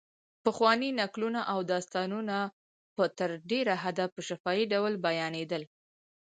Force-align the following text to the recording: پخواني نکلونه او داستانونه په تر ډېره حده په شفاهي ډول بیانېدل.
پخواني 0.45 0.89
نکلونه 1.01 1.41
او 1.51 1.59
داستانونه 1.73 2.37
په 2.95 3.03
تر 3.17 3.29
ډېره 3.49 3.73
حده 3.83 4.05
په 4.13 4.19
شفاهي 4.27 4.65
ډول 4.73 4.93
بیانېدل. 5.05 5.63